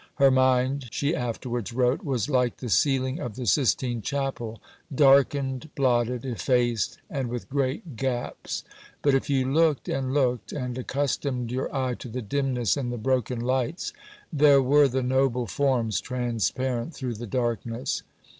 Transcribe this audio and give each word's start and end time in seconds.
"Her 0.15 0.31
mind," 0.31 0.87
she 0.91 1.13
afterwards 1.15 1.71
wrote, 1.73 2.03
"was 2.03 2.27
like 2.27 2.57
the 2.57 2.69
ceiling 2.69 3.19
of 3.19 3.35
the 3.35 3.45
Sistine 3.45 4.01
Chapel 4.01 4.59
darkened, 4.95 5.69
blotted, 5.75 6.25
effaced, 6.25 6.97
and 7.07 7.29
with 7.29 7.47
great 7.51 7.95
gaps; 7.97 8.63
but 9.03 9.13
if 9.13 9.29
you 9.29 9.45
looked 9.45 9.87
and 9.87 10.11
looked 10.11 10.53
and 10.53 10.75
accustomed 10.75 11.51
your 11.51 11.71
eye 11.71 11.93
to 11.99 12.07
the 12.07 12.23
dimness 12.23 12.75
and 12.75 12.91
the 12.91 12.97
broken 12.97 13.39
lights, 13.41 13.93
there 14.33 14.59
were 14.59 14.87
the 14.87 15.03
noble 15.03 15.45
forms 15.45 16.01
transparent 16.01 16.95
through 16.95 17.13
the 17.13 17.27
darkness." 17.27 18.01